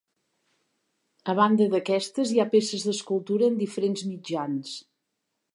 [1.33, 4.77] A banda d'aquestes hi ha peces d'escultura en diferents mitjans.